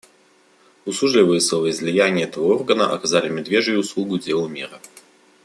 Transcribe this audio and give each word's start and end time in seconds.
Услужливые 0.85 1.39
словоизлияния 1.41 2.23
этого 2.23 2.55
органа 2.55 2.91
оказали 2.91 3.29
медвежью 3.29 3.77
услугу 3.81 4.17
делу 4.17 4.47
мира. 4.47 4.79